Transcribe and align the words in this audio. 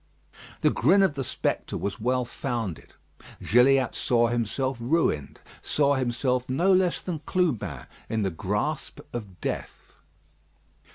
The 0.61 0.71
grin 0.71 1.03
of 1.03 1.13
the 1.13 1.23
spectre 1.23 1.77
was 1.77 2.01
well 2.01 2.25
founded. 2.25 2.95
Gilliatt 3.39 3.93
saw 3.93 4.29
himself 4.29 4.79
ruined; 4.81 5.39
saw 5.61 5.93
himself 5.93 6.49
no 6.49 6.73
less 6.73 7.03
than 7.03 7.19
Clubin 7.27 7.85
in 8.09 8.23
the 8.23 8.31
grasp 8.31 8.99
of 9.13 9.39
death. 9.41 9.93